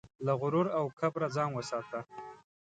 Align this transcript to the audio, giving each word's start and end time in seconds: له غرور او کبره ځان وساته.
له 0.25 0.33
غرور 0.41 0.67
او 0.79 0.85
کبره 0.99 1.27
ځان 1.35 1.49
وساته. 1.53 1.99